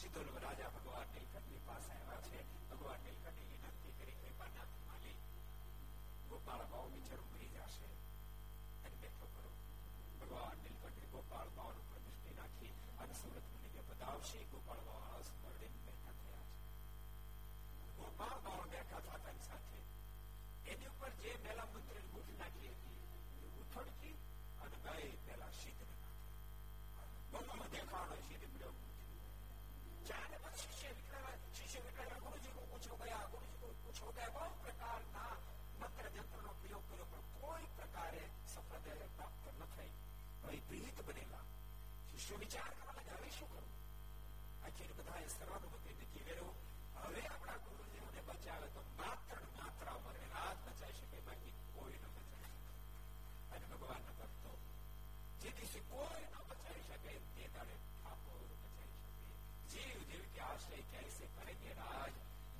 [0.00, 5.16] સીધો રાજા ભગવાન નીલકંઠની પાસે આવ્યા છે ભગવાન નીલકંઠની વિનંતી કરી કૃપાનાથ માલી
[6.30, 7.90] ગોપાલ ભાવ બિચારો મરી જશે
[8.82, 9.52] અને બેઠો કરો
[10.20, 14.99] ભગવાન નીલકંઠે ગોપાલ ભાવનું પ્રતિષ્ઠી નાખી અને સુરત મને બતાવશે ગોપાલ ભાવ
[34.00, 35.32] છોડે કોઈ પ્રકારના
[35.80, 39.90] મંત્ર જંત્રનો પ્રયોગ કર્યો પણ કોઈ પ્રકારે સફળતા પ્રાપ્ત ન થઈ
[40.42, 41.44] ભયભીત બનેલા
[42.08, 43.74] શિષ્યો વિચાર કરવા લાગ્યા હવે શું કરવું
[44.64, 46.50] આખી બધાએ સર્વાનુભૂતિ નક્કી કર્યો
[47.02, 52.54] હવે આપણા ગુરુદેવને બચાવે તો માત્ર માત્ર અમરને રાત બચાવી શકે બાકી કોઈ ન બચાવી
[52.54, 54.56] શકે અને ભગવાનના ભક્તો
[55.42, 56.98] જે દિવસે કોઈ ન બચાવી શકે
[57.34, 59.28] તે દાડે ઠાકોર બચાવી શકે
[59.70, 62.14] જીવ જીવ કે આશ્રય कैसे करेंगे राज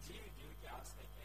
[0.05, 1.19] जीव जीव के आश्रय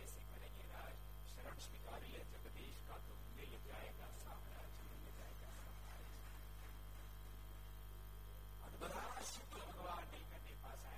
[8.78, 10.90] ભગવાન નીલકંઠની પાસે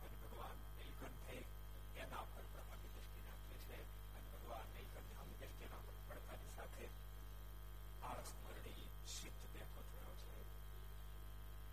[0.00, 0.58] અને ભગવાન
[1.96, 3.78] એના પર પ્રભાવી દ્રષ્ટિ નાખે છે
[4.14, 5.82] અને ભગવાન નીલકંઠ આવી દ્રષ્ટિના
[6.56, 6.86] સાથે
[8.02, 10.34] આળસ મરણી સિદ્ધ બેઠો છે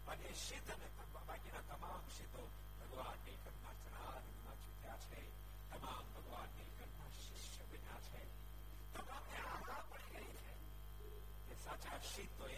[0.08, 0.88] અને સિદ્ધ અને
[1.24, 2.44] બાકીના તમામ સિદ્ધો
[11.66, 12.52] સાચા શિત્વએ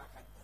[0.00, 0.39] પાછો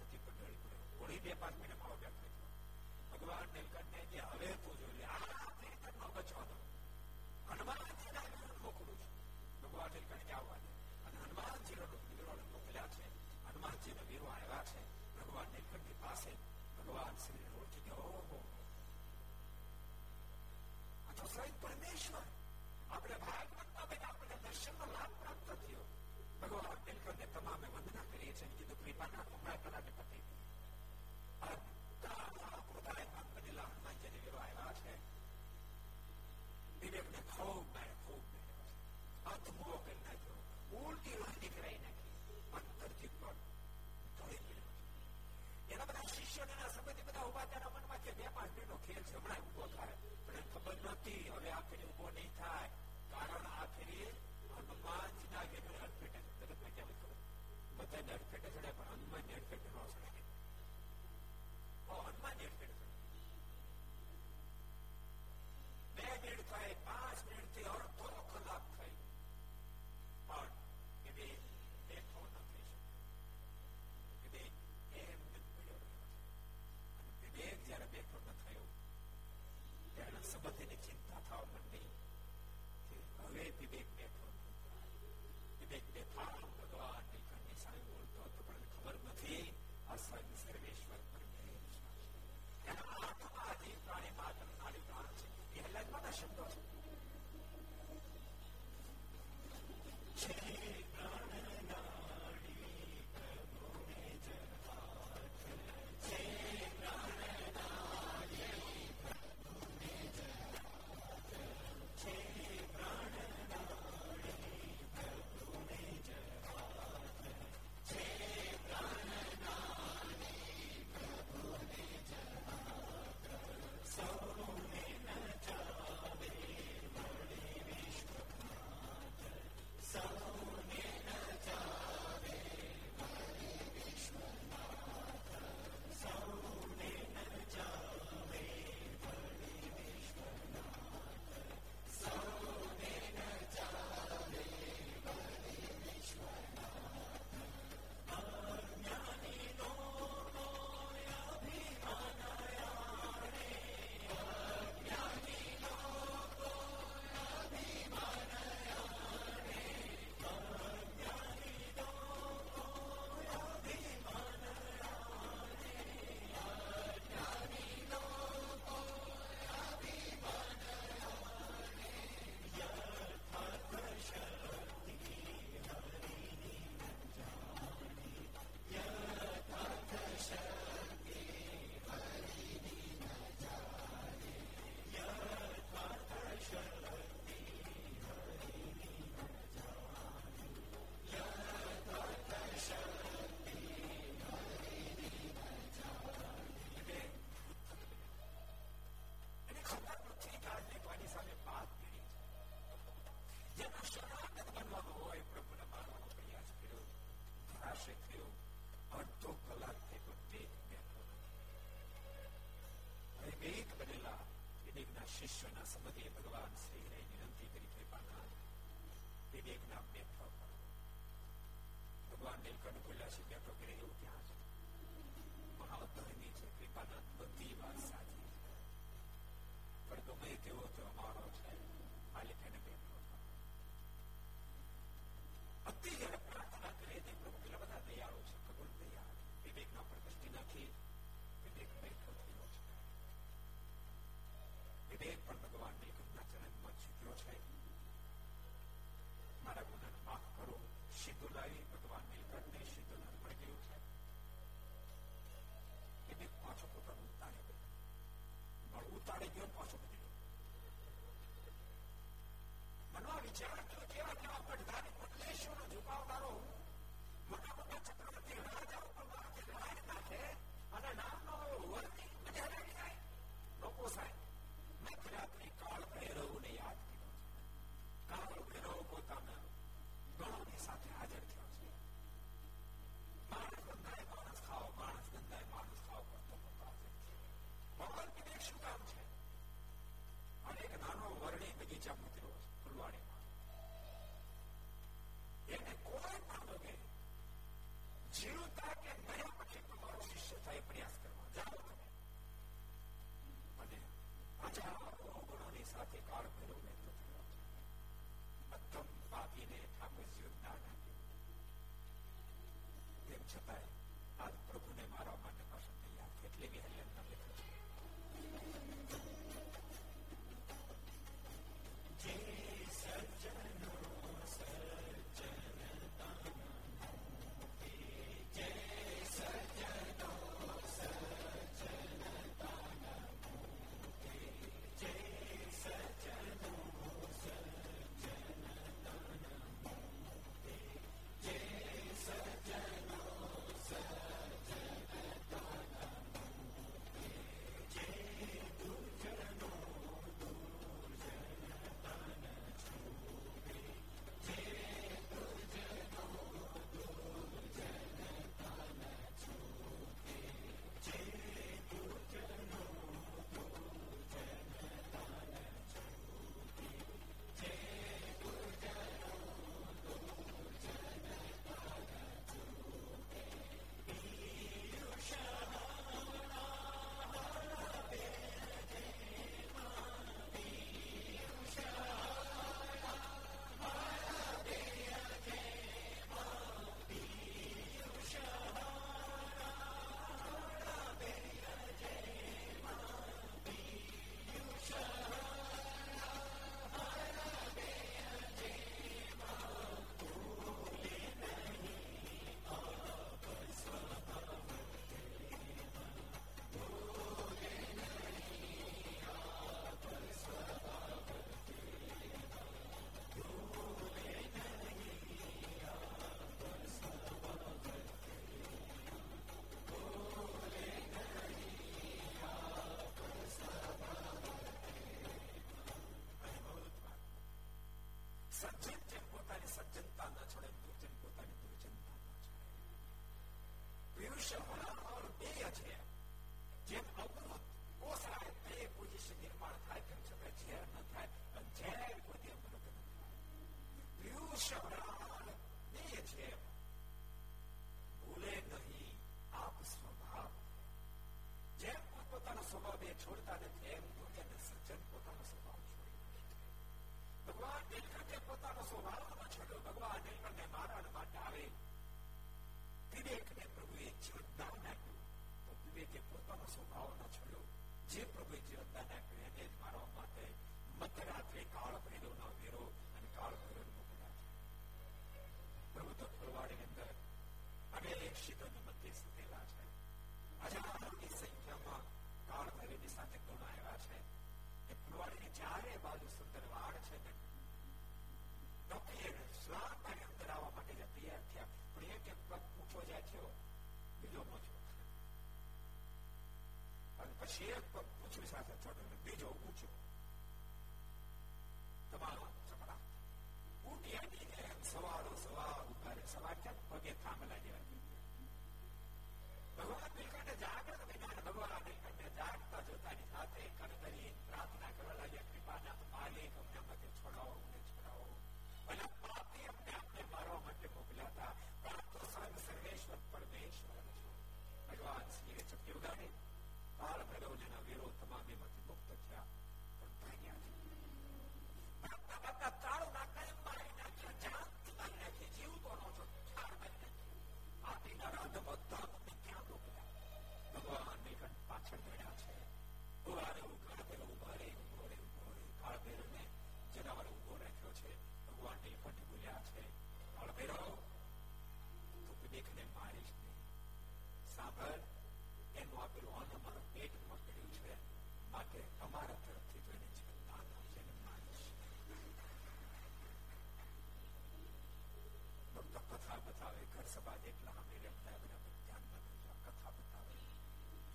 [566.97, 570.15] સભા જેટલા રહેતા બધા ધ્યાન બનાવજો કથા બતાવે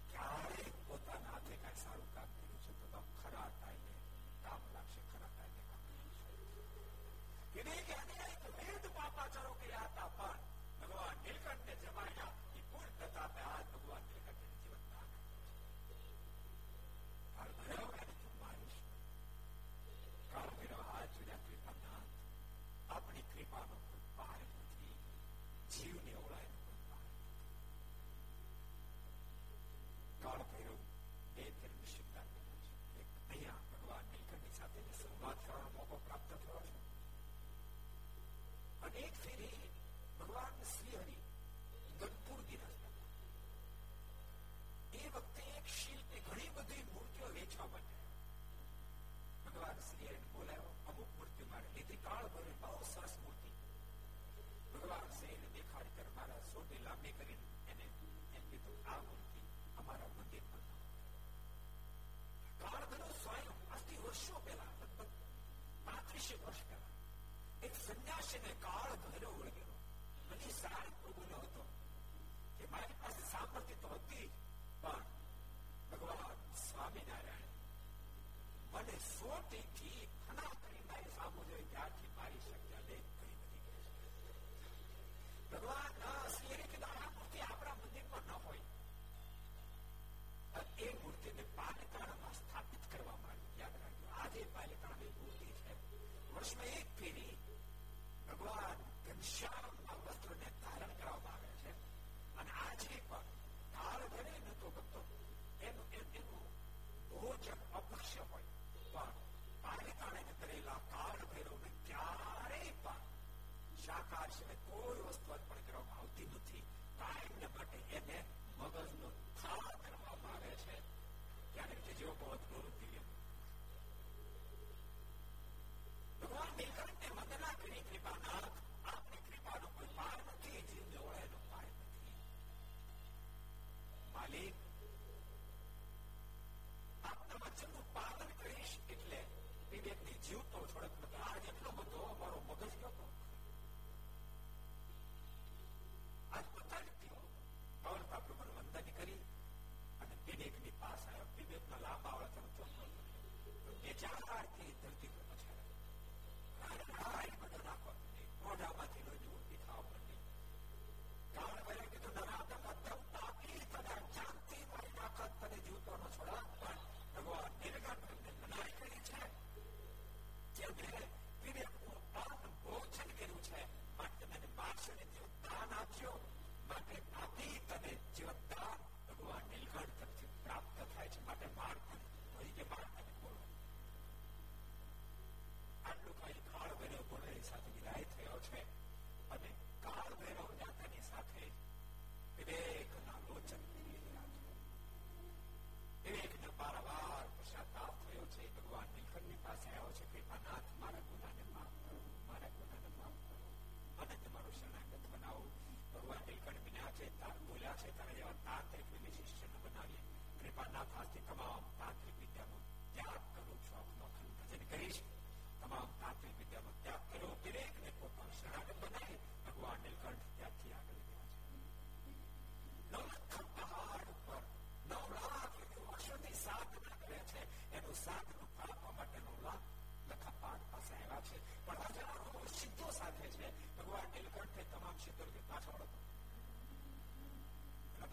[0.10, 3.92] ક્યારેય પોતાના હાથે કઈ સારું કામ કર્યું છે તો ખરા થાય ને
[4.44, 6.30] કામ લાગશે ખરા થાય ને કામ લાગશે
[7.54, 8.01] કે નહીં કે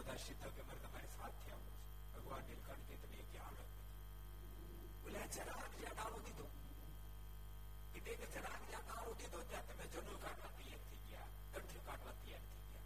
[0.08, 1.56] प्रदर्शित हो मेरे तुम्हारे साथ थे
[2.12, 3.56] भगवान नीलकंठ के इतने ज्ञान
[5.02, 6.44] बोले चला ज़्यादा होती तो।
[7.92, 11.24] कितने के ज़्यादा होती तो जब तुम्हें जनू काटवाती है थी क्या
[11.56, 12.82] कंठ काटवाती है थी क्या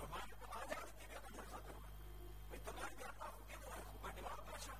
[0.00, 0.10] और
[0.40, 1.76] तो आ जाती है कंठ का तो
[2.50, 4.74] मैं तुम्हारे ज्ञाता हूँ, क्या तुम्हारे खुबा निवाह पाशा?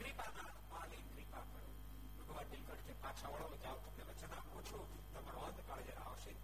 [0.00, 0.44] कृपा ना
[0.74, 1.70] माली कृपा करो।
[2.18, 4.82] भगवान नीलकंठ के पाछा वड़ो जाओ तो तुमने वचना पूछो।
[5.14, 6.36] तुम्हारा अंत काल जरा आवश्यक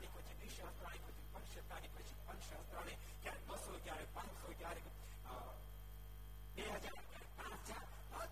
[0.00, 4.86] એકાદી પછી વીસ અવતરાણી પછી પંચ એકાદી પછી પંચ અવતરાણી ક્યારેક બસો ક્યારેક પાંચસો ક્યારેક
[6.54, 6.98] બે હજાર
[7.38, 7.84] પાંચ હજાર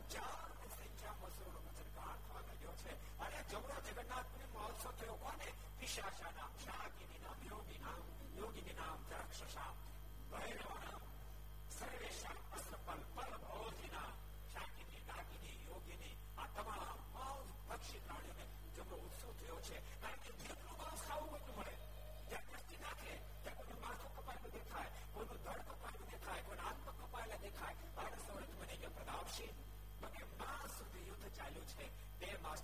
[0.07, 5.49] હજારની સંખ્યામાં સૂર્યનો ઝરકાર થવા લાગ્યો છે અને જબરો જગન્નાથની મહોત્સવ થયો કોને
[5.79, 6.48] પિશાશાના
[31.49, 31.89] dilutes their,
[32.21, 32.61] their mass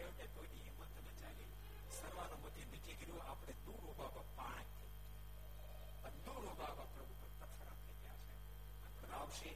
[0.00, 1.48] છેવટે કોઈની હિંમત ન ચાલી
[1.92, 7.98] સર્વાનુમતિ નક્કી કર્યું આપણે દૂર ઉભા બાપા પાણી દૂર ઉભા બાપા પ્રભુ પર પથરા થઈ
[7.98, 9.52] ગયા છે આવશે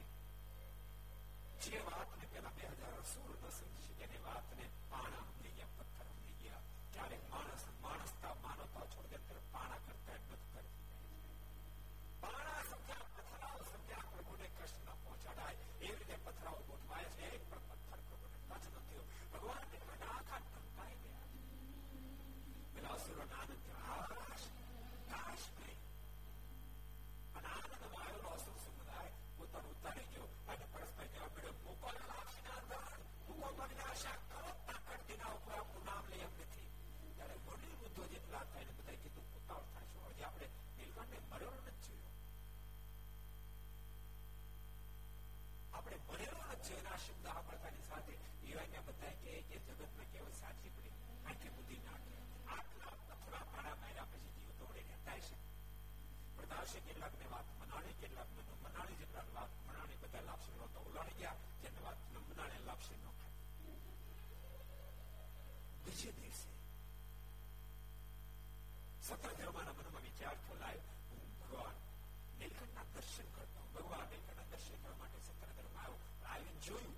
[76.65, 76.93] જોયું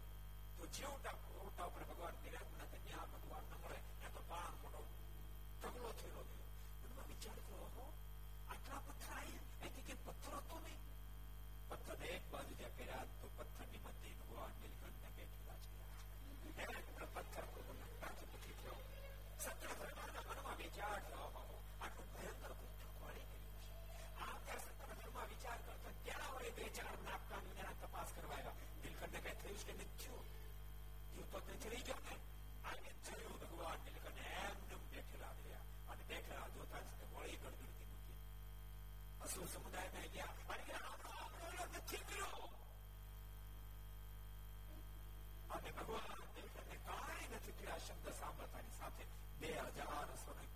[0.58, 4.54] તો જેવટા ઓટા ઉપર ભગવાન બિરાજ ના કે ત્યાં ભગવાન ન મળે ત્યાં તો પાણ
[4.62, 4.82] મોટો
[5.62, 6.46] ઢગલો થયેલો ગયો
[6.84, 7.86] મનમાં વિચાર કર્યો હો
[8.48, 10.82] આટલા પથ્થર આવ્યા એથી કે પથ્થર હતો નહીં
[11.70, 15.60] પથ્થર એક બાજુ જ્યાં કર્યા તો પથ્થર ની મધ્ય ભગવાન નીલકંઠ ને બેઠેલા
[16.56, 18.80] છે એને પથ્થર તો નાખતા નથી થયો
[19.40, 25.30] સત્ર ધર્મના મનમાં વિચાર થયો આટલું ભયંકર પથ્થર વાળી ગયું છે આ ત્યાં સત્ર ધર્મમાં
[25.30, 27.27] વિચાર કરતો ત્યાં વળી બે ચાર નાખ
[29.50, 30.16] થયું કે નથી
[31.16, 32.16] યુદ્ધ ચડી ગયા ને
[32.64, 38.16] આને થયું ભગવાન નીલકંઠ એમને બેઠેલા રહ્યા અને બેઠેલા જોતા જ વળી ગરદડ કીધું કે
[39.22, 42.44] અસુર સમુદાયમાં ગયા અને આપણો આપણો નથી કર્યો
[45.52, 49.10] અને ભગવાન નીલકંઠને કાંઈ નથી કર્યા શબ્દ સાંભળતાની સાથે
[49.40, 50.47] બે હજાર સોને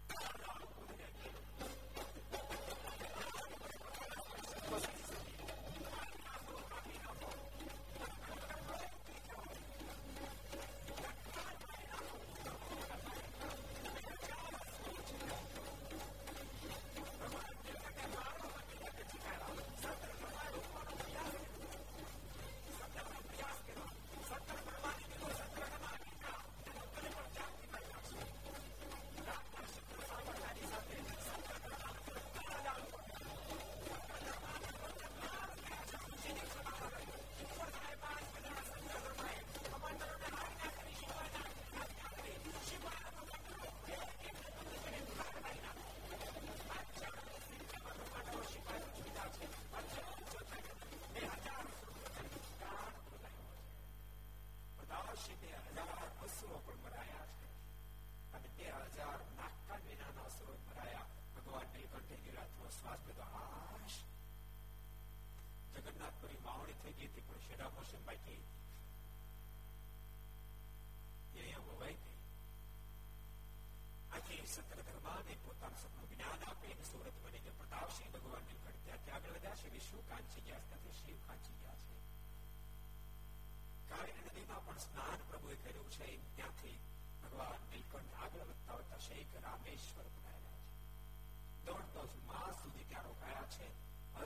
[84.02, 86.78] કાવેરી નદીમાં પણ સ્નાન પ્રભુએ કર્યું છે ત્યાંથી
[87.24, 93.52] ભગવાન નીલકંઠ આગળ વધતા વધતા શૈક રામેશ્વર પધાર્યા છે દોઢ દસ માસ સુધી ત્યાં રોકાયા
[93.54, 93.68] છે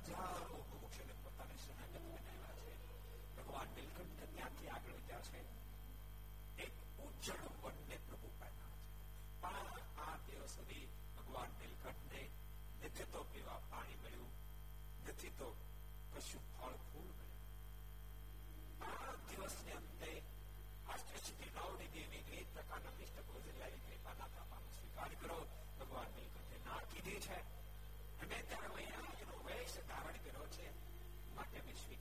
[0.07, 2.73] હજારો મોક્ષને પોતાને શરણાગત બનાવ્યા છે
[3.35, 4.85] ભગવાન નીલકંઠ ત્યાંથી આગળ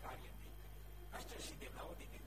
[0.05, 0.28] care
[1.18, 2.18] Asta și din la ordine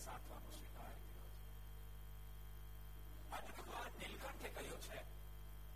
[0.00, 1.28] સાચવાનું સ્વીકાર કર્યો
[3.30, 4.98] અને ભગવાન નીલકંઠે કહ્યું છે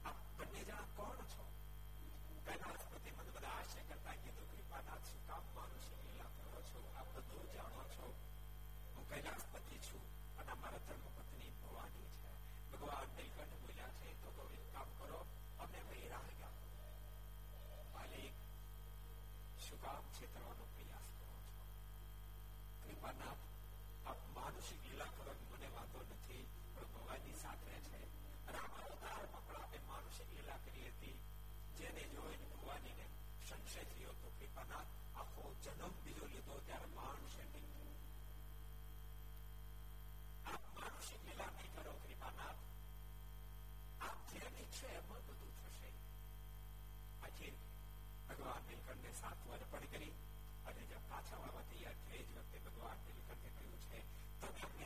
[0.05, 1.45] આપ બંને જણા કોણ છો
[2.47, 7.09] પહેલા સ્મૃતિ મને બધા આશ્ચર્ય કરતા કીધું કૃપાનાથ શું કામ માનુષી લીલા કરો છો આપ
[7.17, 8.07] બધું જાણો છો
[8.89, 10.05] હું કૈલાસપતિ છું
[10.39, 12.33] અને મારા ધર્મ પત્ની ભવાની છે
[12.73, 15.21] ભગવાન નીલકંઠ બોલ્યા છે તો તો એક કામ કરો
[15.59, 16.55] અમે ભાઈ રાહ ગયા
[17.93, 18.35] માલિક
[19.61, 21.65] શું કામ છેતરવાનો પ્રયાસ કરો છો
[22.83, 23.44] કૃપાનાથ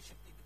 [0.00, 0.39] બોલે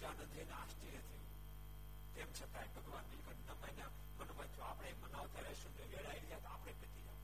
[0.00, 1.24] ઋષિયાનંદજીને આશ્ચર્ય થયું
[2.14, 6.50] તેમ છતાં ભગવાન નીલકંઠ ન માન્યા મનમાં જો આપણે મનાવતા રહેશું ને વેળાઈ ગયા તો
[6.50, 7.20] આપણે પતી જાવ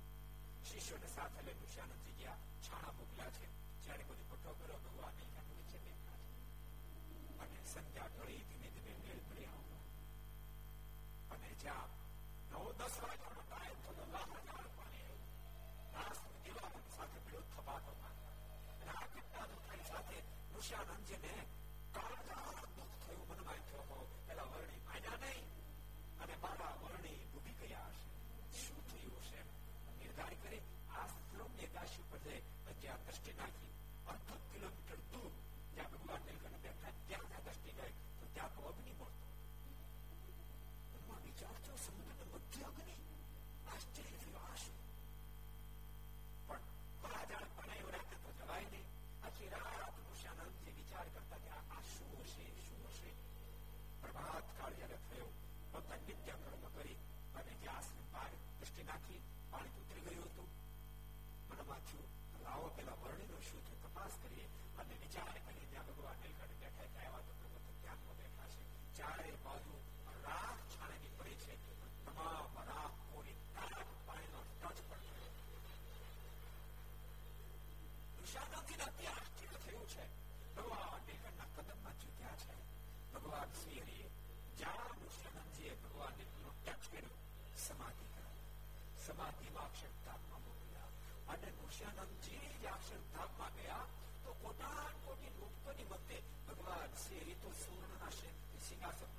[0.65, 3.47] શિષ્યોને સાથે લઈને ઋષિયાનંદજી ગયા છાણા મોકલ્યા છે
[3.85, 6.31] જ્યારે બધું પટો કર્યો ભગવાન નીલકંઠ નીચે બેઠા છે
[7.45, 9.83] અને સંધ્યા ઢળી ધીમે ધીમે મેળ પડી આવવા
[11.33, 11.91] અને જ્યાં
[12.51, 15.19] નવ દસ વાગ્યાનો ટાઈમ થતો લાખ હજાર પાણી
[15.95, 20.19] નાસ દીવા સાથે પેલો થપાતો અને આ ઘટના દુખાઈ સાથે
[20.55, 21.35] ઋષિયાનંદજીને
[68.98, 69.76] ચારે બાજુ
[70.26, 71.54] રાખ છાણેલી પડી છે.
[72.06, 75.32] તમામ રાખ કોરી તારાક પાણીનો ટચ પણ થયો
[78.22, 80.06] ઋષાનંદજીને અતિ આશ્ચર્ય થયું છે.
[80.56, 82.56] ભગવાન નીલકંઠના કદમમાં ચૂક્યા છે.
[83.14, 84.08] ભગવાન શ્રી હરિએ
[84.60, 87.16] જ્યાં વિશ્વાનંદજીએ ભગવાન નીલકંઠનો ટચ કર્યો,
[87.66, 88.46] સમાધિ કરાવી.
[89.06, 90.92] સમાધિમાં અક્ષરધામમાં મોકલ્યા.
[91.28, 93.86] અને ઋષાનંદજી જ અક્ષરધામમાં ગયા
[94.24, 96.18] તો કોટાન કોટી લોકોની મતે
[96.48, 97.87] ભગવાન શ્રી હરિ તો સુવર્ણના
[98.68, 99.17] sing out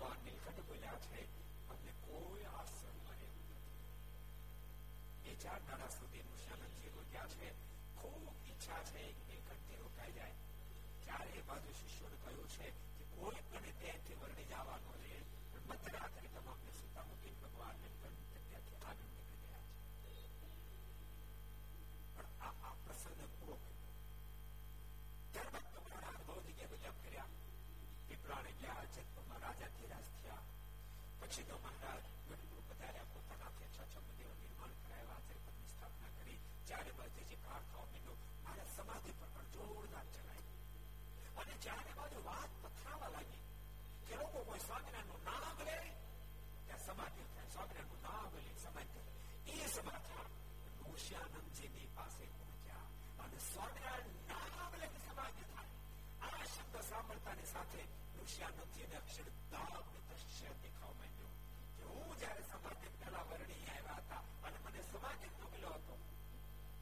[0.00, 1.22] ભગવાન નીલકંઠ બોલ્યા છે
[1.68, 3.26] અમને કોઈ આશ્રમ મળે
[5.22, 7.48] બે ચાર દાડા સુધી ઋષાનંદજી રોક્યા છે
[7.96, 10.36] ખૂબ ઈચ્છા છે નીલકંઠથી રોકાઈ જાય
[11.04, 12.66] ચારે બાજુ શિષ્યોને કહ્યું છે
[12.96, 15.18] કે કોઈ પણ ત્યાંથી જવાનો છે
[15.66, 16.19] મધરાત્રે
[31.29, 36.39] પછી તો મહારાજ ગઢપુર પધાર્યા પોતાના હાથે છ છ મંદિરો નિર્માણ કરાવ્યા ત્રિપદની સ્થાપના કરી
[36.67, 40.59] ચારે બાજુ જે કાળ થવા માંડ્યો મહારાજ સમાધિ પર પણ જોરદાર ચલાવી
[41.37, 43.43] અને ચારે બાજુ વાત પથરાવા લાગી
[44.07, 45.77] કે લોકો કોઈ સ્વામિનારાયણનું નામ લે
[46.65, 50.25] ત્યાં સમાધિ થાય સ્વામિનારાયણનું નામ લે સમાધિ થાય એ સમાધા
[50.85, 52.87] ઋષિયાનંદજીની પાસે પહોંચ્યા
[53.23, 55.73] અને સ્વામિનારાયણ નામ લે સમાધિ થાય
[56.27, 57.81] આ શબ્દ સાંભળતાની સાથે
[58.17, 60.78] ઋષિયાનંદજીને અક્ષરધામ ને દ્રશ્ય દેખાવ માંડ્યો કે હું
[62.20, 65.94] જયારે સમાધિક પેલા વર્ણી આવ્યા હતા, અને મને સમાધિક મોકલ્યો હતો.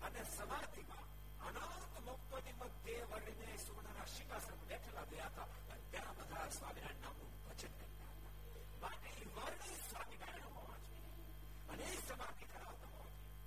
[0.03, 1.07] અને સમાધિમાં
[1.47, 7.73] અનંત મુક્તોની મધ્યે વર્ણીને સુવર્ણના શિકાસન બેઠેલા ગયા હતા, અને ત્યાં બધા સ્વામિનારાયણ નામનું ભજન
[7.81, 8.33] કરતા હતા.
[8.81, 11.13] માટે વર્ણી સ્વામિનારાયણ હોવા જોઈએ.
[11.69, 13.39] અને એ સમાધિ કરાવતા હોવા જોઈએ.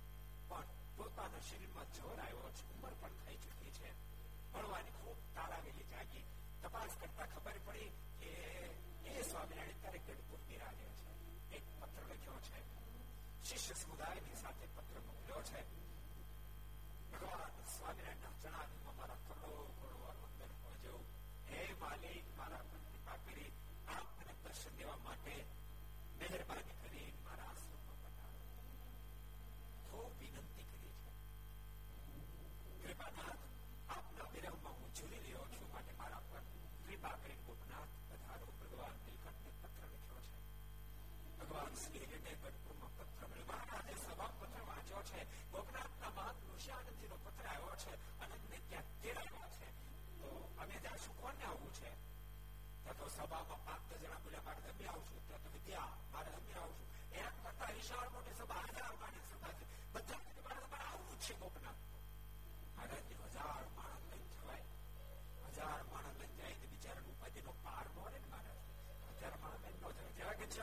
[0.48, 3.90] પણ પોતાના શરીરમાં જોર આવ્યો છે, ઉંમર પણ થઈ ચૂકી છે.
[4.52, 6.24] ભણવાની ખૂબ તાળાવેલી જાગી.
[6.62, 7.90] તપાસ કરતા ખબર પડી
[8.20, 8.30] કે
[9.10, 10.31] એ સ્વામિનારાયણ ત્યારે ગઢપુર
[13.51, 15.61] શિષ્ય સમુદાયની સાથે પત્ર મોકલ્યો છે
[17.11, 20.99] ભગવાન સ્વામિનારાયણના જણાવ્યું મારા કરોડો કરોડો વંદન પહોંચ્યો
[21.49, 23.51] હે માલિક મારા પર કૃપા કરી
[23.93, 25.35] આપને દર્શન દેવા માટે
[26.19, 28.41] મહેરબાની કરી મારા આશ્રમમાં પધારો
[29.87, 31.11] ખૂબ વિનંતી કરી છે
[32.83, 33.43] કૃપાનાથ
[33.89, 36.43] આપના વિરહમાં હું ઝૂલી રહ્યો છું માટે મારા પર
[36.83, 40.39] કૃપા કરી ગોપનાથ પધારો ભગવાન નીલકંઠને પત્ર લખ્યો છે
[41.39, 42.60] ભગવાન શ્રી હરિને ગઢપુરમાં
[45.02, 45.50] છે.
[45.50, 46.72] ગોપનાથના મહંત ઋષિ
[47.24, 49.68] પત્ર આવ્યો છે અનંતને ત્યાં તેડાવ્યા છે.
[50.20, 51.90] તો અમે જાશું કોને આવવું છે?
[52.82, 56.88] ત્યાં તો સભામાં પાંચ જણા બોલ્યા, મારે તમે આવશું ત્યાં તમે ત્યાં મારે અમે આવશું
[57.12, 59.64] એમ કરતા વિશાળ મોટી સભા, હજાર માણસ સભા છે.
[59.92, 61.80] બધા મારે તમારે આવવું છે ગોપનાથ.
[62.78, 64.64] આગળથી હજાર માણસ લઈને જવાય.
[65.48, 68.56] હજાર માણસ લઈને જાય તો બિચારા ઉપાધિ નો પાર મળે ને મારા
[69.18, 70.62] હજાર માણસ લઈને જવાય જેવા કે છે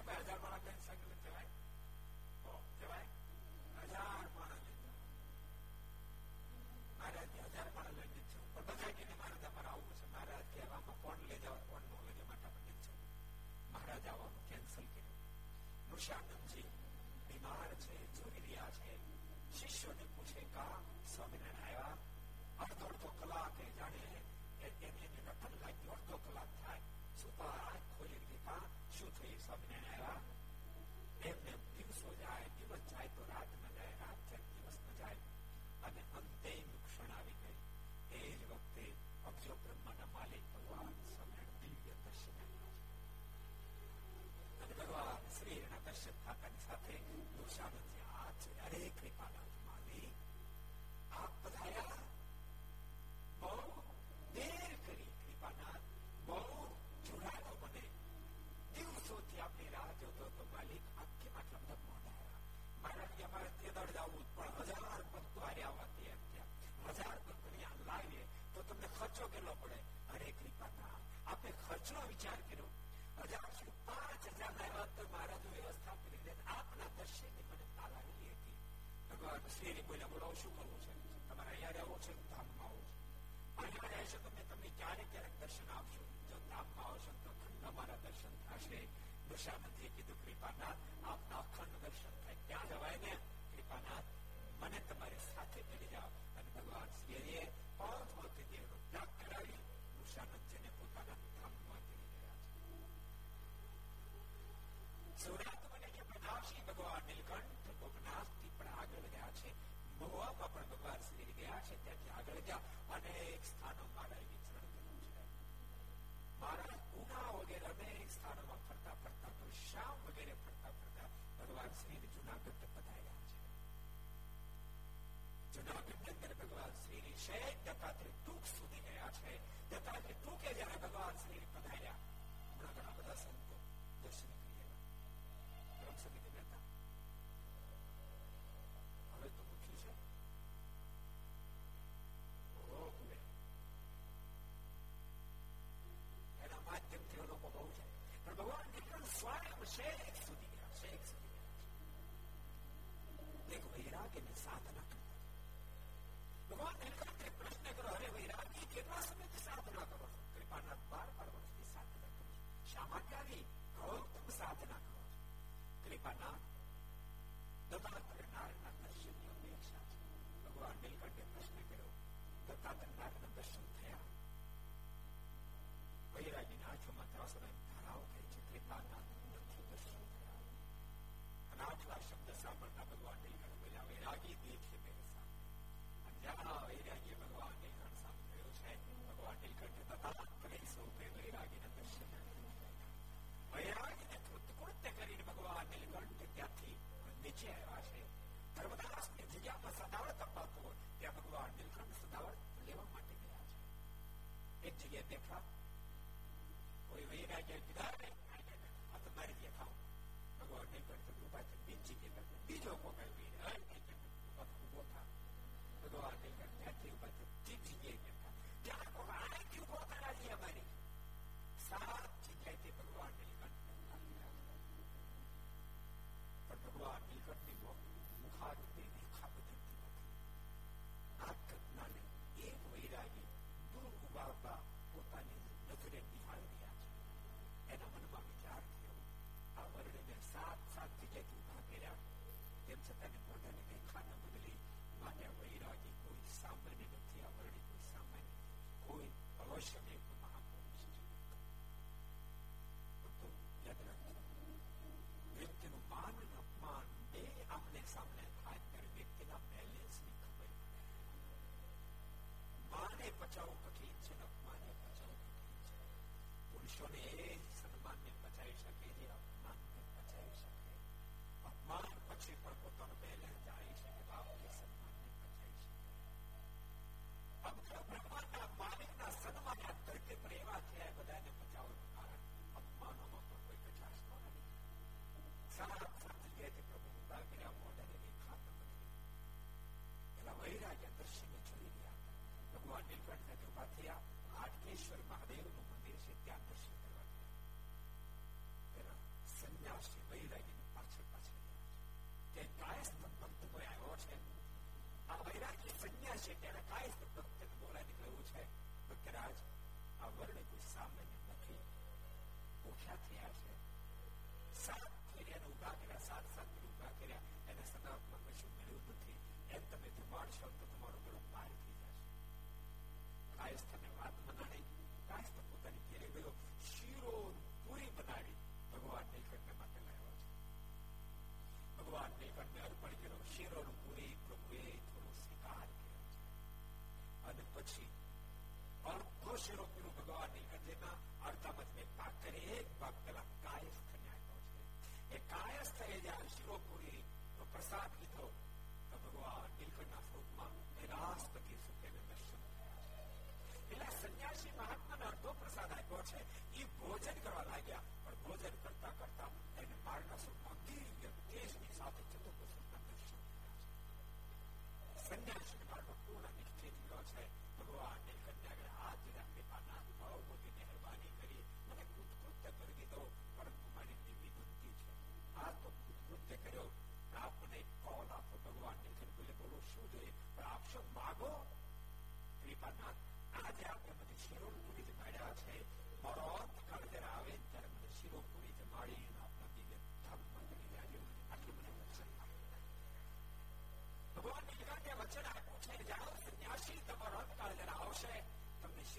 [16.00, 16.68] પુરુષાર્થમજી
[17.28, 18.92] બીમાર છે જોઈ રહ્યા છે
[19.54, 21.98] શિષ્યોને પૂછે કા સ્વામિનારાયણ આવ્યા
[22.60, 24.06] અડધો અડધો કલાક જાણે
[24.62, 26.82] એમને રટન લાગ્યું અડધો કલાક થાય
[27.16, 29.99] સુતા ખોલી દીધા શું થયું સ્વામિનારાયણ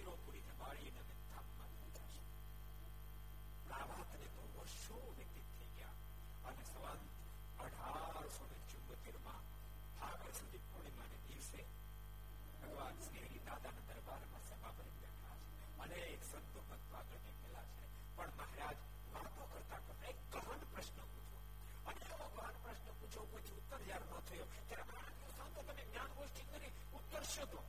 [0.00, 2.22] શિરોપુરી જમાડી તમે ધામમાં લઈ જશે
[3.70, 5.96] આ વાતને તો વર્ષો વ્યતીત થઈ ગયા
[6.44, 9.42] અને સંવંત અઢારસો ને ચુંબોતેર માં
[9.98, 11.60] ફાગણ સુધી પૂર્ણિમાને દિવસે
[12.54, 18.34] ભગવાન શ્રી દાદાના દરબારમાં સભા ભરી બેઠા છે અનેક સંતો ભક્તો આગળ નીકળેલા છે પણ
[18.34, 18.78] મહારાજ
[19.12, 21.44] વાતો કરતા કરતા એક ગહન પ્રશ્ન પૂછો
[21.86, 26.16] અને એવો ગહન પ્રશ્ન પૂછો પછી ઉત્તર જયારે ન થયો ત્યારે મહારાજ સંતો તમે જ્ઞાન
[26.16, 27.66] ગોષ્ઠી કરી ઉત્તર શોધો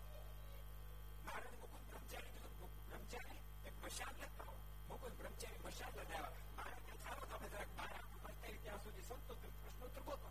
[3.91, 4.55] મશાલ લેતા હો
[4.89, 9.85] મુકુંદ બ્રહ્મચારી મશાલ લગાવ્યા મહારાજ ચાલો તમે જરાક બહાર આપણું ત્યાં સુધી સંતો તમે પ્રશ્નો
[9.87, 10.29] ઉત્તર ગોતો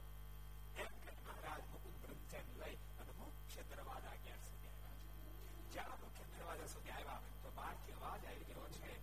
[0.77, 6.31] એમ કે મહારાજ મુકુંદ બ્રહ્મચારી લઈ અને મુખ્ય દરવાજા ગયા સુધી આવ્યા છે જ્યાં મુખ્ય
[6.33, 8.95] દરવાજા સુધી આવ્યા તો બહારથી અવાજ આવી ગયો છે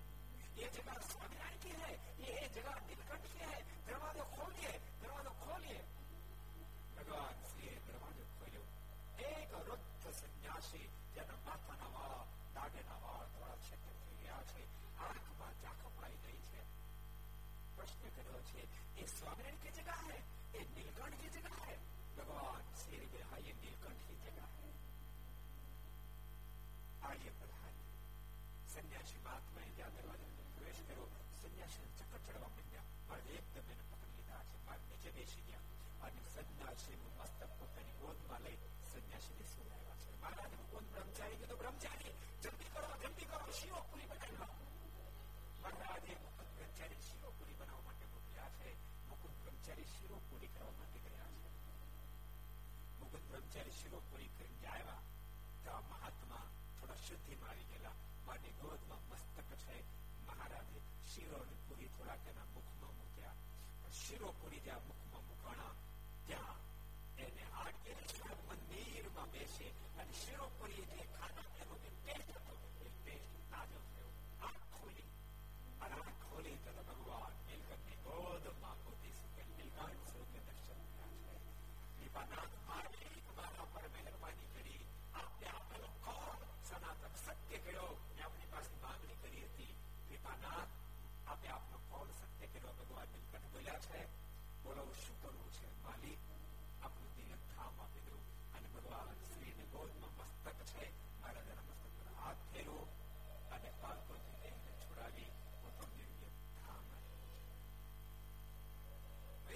[0.55, 1.91] ये जगह स्वाभिमान की है
[32.27, 35.65] ચડવા માંડ્યા મારે એકદમ એને પકડી લીધા છે મારે નીચે બેસી ગયા
[36.05, 38.57] અને સન્યાસી મસ્તક પોતાની ગોદમાં લઈ
[38.89, 42.13] સન્યાસીને સુવડાવ્યા છે મહારાજ કોણ બ્રહ્મચારી કીધું બ્રહ્મચારી
[42.43, 44.47] જલ્દી કરો જલ્દી કરો શીરો પૂરી બનાવી લો
[45.63, 48.75] મહારાજે મુકુંદ બ્રહ્મચારી શીરો પૂરી બનાવવા માટે મોકલ્યા છે
[49.09, 51.51] મુકુંદ બ્રહ્મચારી શીરો પૂરી કરવા માટે ગયા છે
[52.99, 55.01] મુકુંદ બ્રહ્મચારી શીરો પૂરી કરીને આવ્યા
[55.63, 56.45] તો આ મહાત્મા
[56.77, 57.95] થોડા શુદ્ધિમાં આવી ગયેલા
[58.27, 59.77] મારી ગોદમાં મસ્તક છે
[60.27, 60.81] મહારાજે
[61.11, 61.39] શીરો
[62.07, 63.35] ને પૂરી થોડા તેના મુખમાં મૂક્યા
[63.91, 65.06] શીરો પૂરી જ્યાં મુખમાં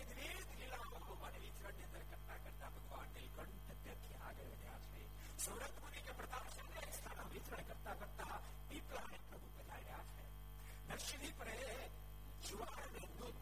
[0.01, 5.01] વિધ વિધ લીલાઓ મને વિચરણની અંદર કરતા કરતા ભગવાન નીલકંઠ ત્યાંથી આગળ વધ્યા છે
[5.39, 8.37] સુરત મુનિ કે પ્રતાપ સ્થાન વિચરણ કરતા કરતા
[8.69, 10.25] પીપળાને પ્રભુ પધાર્યા છે
[10.87, 11.49] નરસિંહ પર
[12.43, 13.41] જુવાર અને દૂધ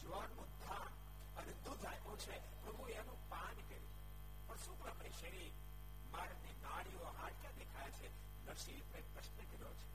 [0.00, 0.90] જુવારનું ધાન
[1.36, 3.92] અને દૂધ આપ્યું છે પ્રભુ એનું પાન કર્યું
[4.44, 5.52] પણ શું પ્રમાણે શરીર
[6.12, 8.12] મારની નાડીઓ હાડક્યા દેખાય છે
[8.44, 9.88] નરસિંહ પર પ્રશ્ન કર્યો છે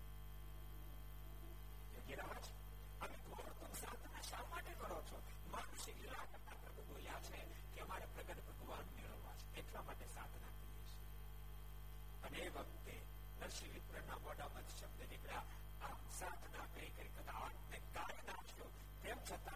[1.94, 2.45] યોગીરાજ
[12.36, 12.96] એ વખતે
[13.40, 15.46] નરસિંહ વિપ્રના મોઢામાં શબ્દ નીકળ્યા
[15.82, 18.70] આમ સાધના કરી કરી કદા આત્મને ગાય નાખ્યો
[19.04, 19.55] તેમ છતાં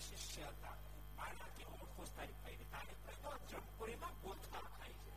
[0.00, 0.76] શિષ્ય હતા
[1.16, 5.14] મારાથી ઓળખો તારી ભાઈને તારી ભાઈ તો જમપુરીમાં ગોથા ખાય છે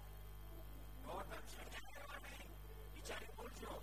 [1.04, 2.52] ગૌતમ શેઠ કરવા નહીં
[2.94, 3.82] વિચારી બોલજો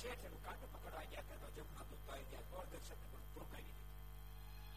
[0.00, 4.74] શેઠ એનું કાંડ પકડવા ગયા તો જમના દૂત આવી ગયા ગૌતમ શેઠ ને ધોકાવી દીધી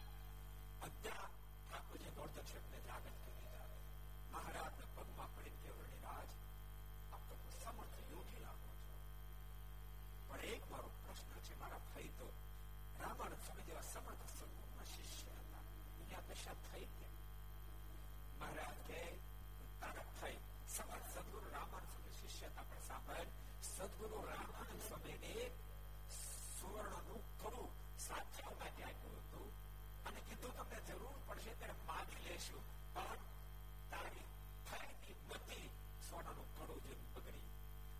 [0.86, 1.30] અત્યાર
[1.62, 3.68] ઠાકોરજી ગૌતમ શેઠ ને જાગૃત કરી દીધા
[4.32, 6.30] મહારાજના પગમાં પડીને કેવડી રાજ
[7.12, 8.96] આપ તો સમર્થ યોગી લાગો છો
[10.28, 12.28] પણ એક મારો પ્રશ્ન છે મારા ભાઈ તો
[13.00, 16.86] રામાયણ સ્વામી જેવા સમર્થ સદગુરુના શિષ્ય હતા અહીંયા દશા થઈ
[32.34, 32.62] લેશું
[32.94, 33.20] પણ
[33.90, 34.26] તારી
[34.66, 35.68] થઈની બધી
[36.08, 37.48] સોનાનું કડું જેમ બગડી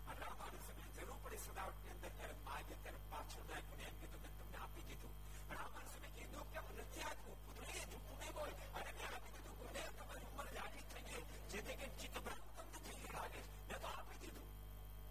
[0.05, 4.37] અને રામાનંદ સમય જરૂર પડી સદાવટની અંદર ત્યારે માગે ત્યારે પાછળ નાખ્યું એમ કીધું મેં
[4.37, 5.13] તમને આપી દીધું
[5.53, 9.57] રામાનંદ સમય કીધું કે હું નથી આપવું પુત્રી જૂઠું નહીં બોલ અને મેં આપી દીધું
[9.57, 13.87] ગુરુદેવ તમારી ઉંમર જાડી થઈ ગઈ જેથી કે ચિત્ત તમને થઈ ગઈ લાગે મેં તો
[13.91, 14.49] આપી દીધું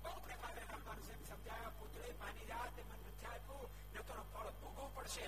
[0.02, 4.52] બહુ પ્રકારે રામાનંદ સમય સમજાયા પુત્રી માની જા તે મને નથી આપ્યું ને તો ફળ
[4.58, 5.24] ભોગવવું પડશે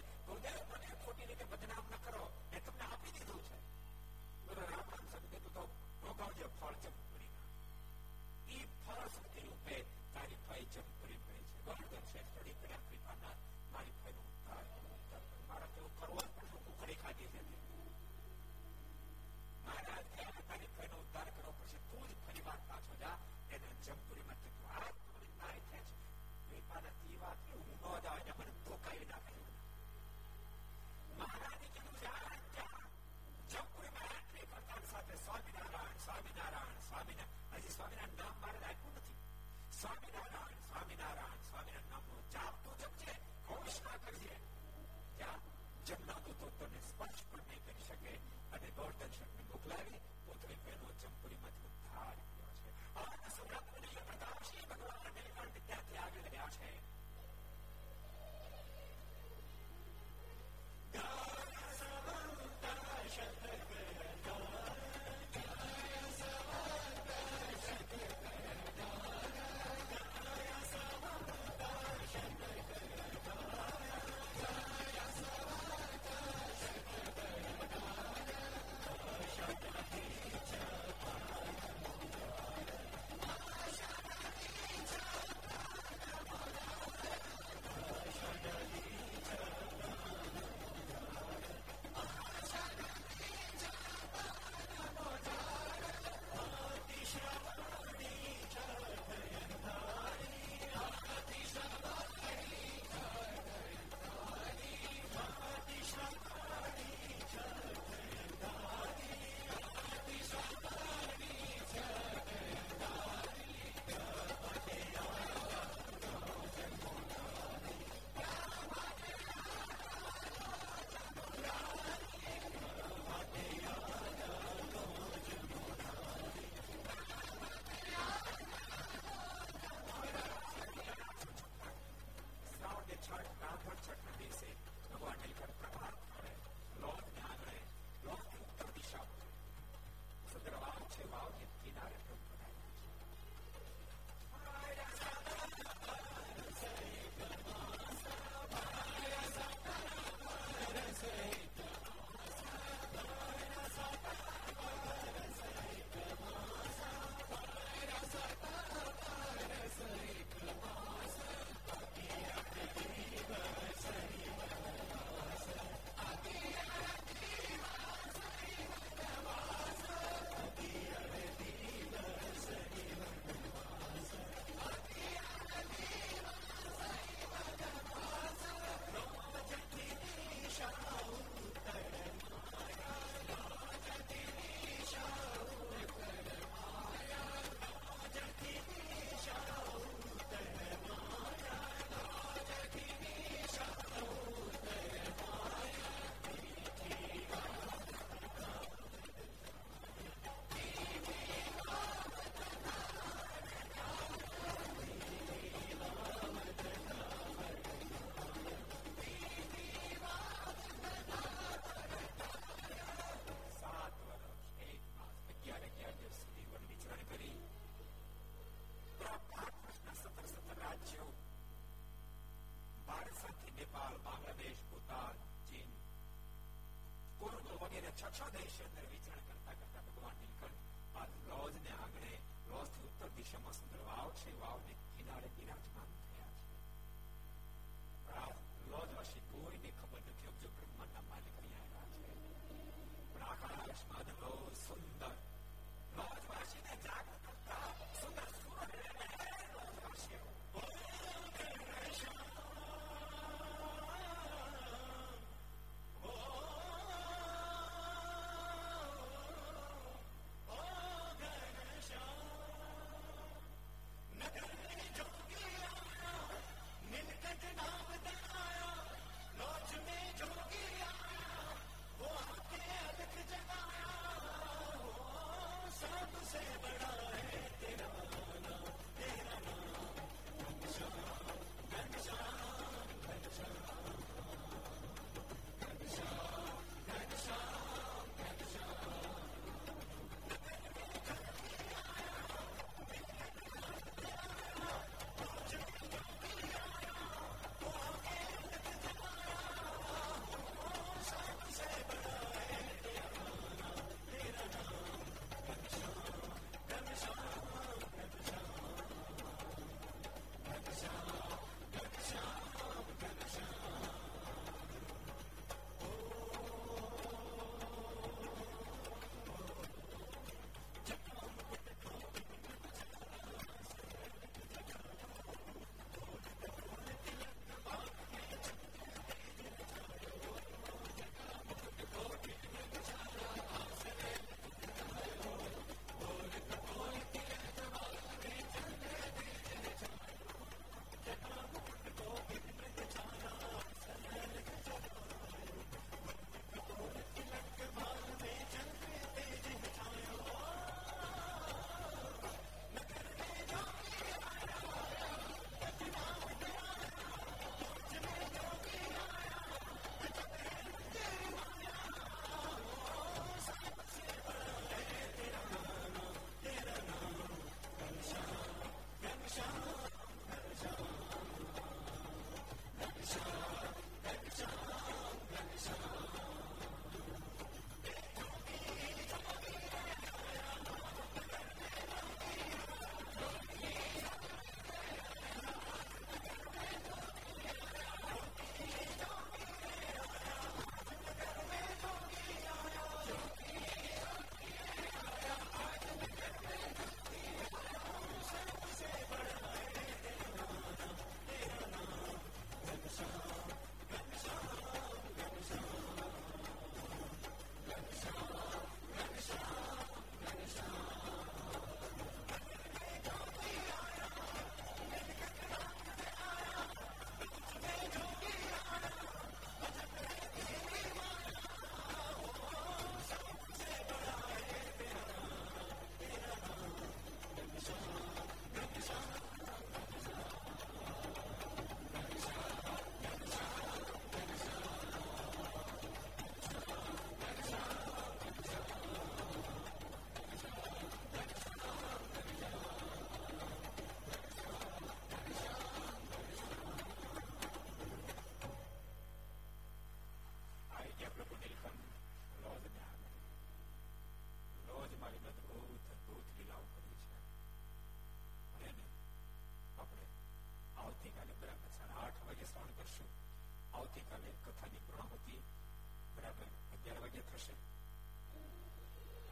[467.16, 467.55] અગિયાર વાગે થશે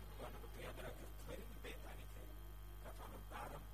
[0.02, 2.22] ભગવાન બધું યાદ રાખજો ફરી બે તારીખે
[2.82, 3.68] કથાનો પ્રારંભ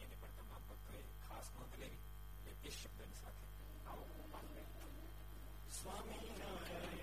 [0.00, 2.02] એની પણ તમામ ભક્તોએ ખાસ નોંધ લેવી
[2.44, 3.46] એટલે એ શબ્દની સાથે
[3.86, 4.04] આવો
[5.72, 6.93] સ્વામી